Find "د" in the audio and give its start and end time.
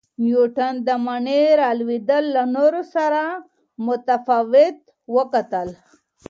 0.87-0.89